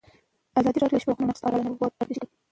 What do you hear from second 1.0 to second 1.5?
بشري حقونو نقض په